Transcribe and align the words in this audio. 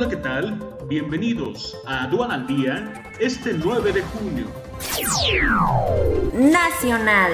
Hola, 0.00 0.08
¿qué 0.08 0.16
tal? 0.16 0.58
Bienvenidos 0.86 1.76
a 1.84 2.04
Aduan 2.04 2.30
al 2.30 2.46
Día 2.46 3.02
este 3.18 3.52
9 3.52 3.92
de 3.92 4.00
junio. 4.00 4.46
Nacional. 6.32 7.32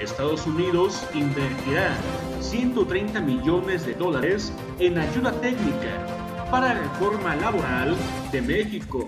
Estados 0.00 0.46
Unidos 0.46 1.06
invertirá 1.12 1.94
130 2.40 3.20
millones 3.20 3.84
de 3.84 3.92
dólares 3.92 4.50
en 4.78 4.96
ayuda 4.96 5.30
técnica 5.42 6.06
para 6.50 6.72
la 6.72 6.80
reforma 6.80 7.36
laboral 7.36 7.94
de 8.32 8.40
México. 8.40 9.06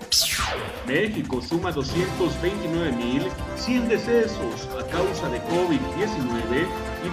México 0.85 1.41
suma 1.41 1.73
229.100 1.73 3.87
decesos 3.87 4.69
a 4.79 4.85
causa 4.85 5.27
de 5.29 5.41
COVID-19 5.45 6.67
y 7.03 7.09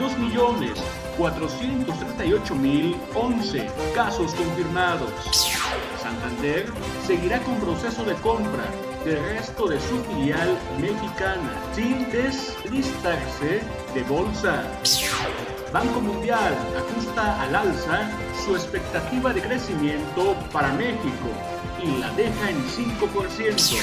2.438.011 1.18 3.66
casos 3.94 4.34
confirmados. 4.34 5.10
Santander 6.02 6.66
seguirá 7.06 7.38
con 7.40 7.54
proceso 7.56 8.04
de 8.04 8.14
compra 8.16 8.64
del 9.04 9.22
resto 9.24 9.66
de 9.68 9.80
su 9.80 10.02
filial 10.04 10.58
mexicana 10.80 11.52
sin 11.72 12.10
deslistarse 12.10 13.62
de 13.94 14.02
bolsa. 14.08 14.64
Banco 15.72 16.00
Mundial 16.00 16.54
ajusta 16.76 17.40
al 17.42 17.54
alza 17.54 18.10
su 18.44 18.54
expectativa 18.54 19.32
de 19.32 19.40
crecimiento 19.42 20.34
para 20.52 20.72
México 20.72 21.28
y 21.82 21.98
la 21.98 22.10
deja 22.12 22.50
en 22.50 22.64
5%. 22.66 23.76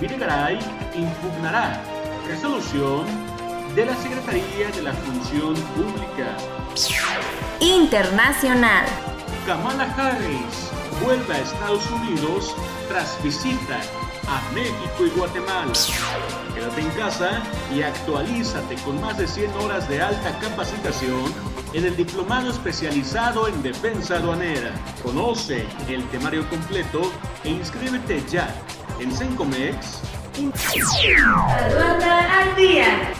Videgaray 0.00 0.58
impugnará 0.94 1.80
resolución 2.26 3.29
de 3.74 3.86
la 3.86 3.96
Secretaría 3.96 4.68
de 4.74 4.82
la 4.82 4.92
Función 4.92 5.54
Pública. 5.54 6.36
Internacional. 7.60 8.84
Kamala 9.46 9.84
Harris 9.96 10.70
vuelve 11.02 11.34
a 11.34 11.38
Estados 11.38 11.88
Unidos 11.90 12.54
tras 12.88 13.22
visita 13.22 13.80
a 14.28 14.52
México 14.54 15.06
y 15.06 15.10
Guatemala. 15.18 15.72
Quédate 16.54 16.80
en 16.80 16.90
casa 16.90 17.42
y 17.74 17.82
actualízate 17.82 18.74
con 18.84 19.00
más 19.00 19.18
de 19.18 19.26
100 19.26 19.52
horas 19.58 19.88
de 19.88 20.00
alta 20.00 20.38
capacitación 20.40 21.32
en 21.72 21.84
el 21.84 21.96
Diplomado 21.96 22.50
Especializado 22.50 23.48
en 23.48 23.62
Defensa 23.62 24.16
Aduanera. 24.16 24.72
Conoce 25.02 25.66
el 25.88 26.04
temario 26.08 26.48
completo 26.48 27.12
e 27.44 27.50
inscríbete 27.50 28.22
ya 28.28 28.52
en 28.98 29.12
Sencomex. 29.12 30.00
Aduana 31.58 32.40
al 32.42 32.56
día. 32.56 33.19